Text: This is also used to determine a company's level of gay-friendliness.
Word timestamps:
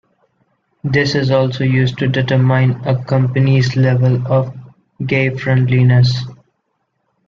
This 0.83 1.13
is 1.13 1.29
also 1.29 1.63
used 1.63 1.99
to 1.99 2.07
determine 2.07 2.71
a 2.87 3.05
company's 3.05 3.75
level 3.75 4.25
of 4.33 4.51
gay-friendliness. 5.05 6.23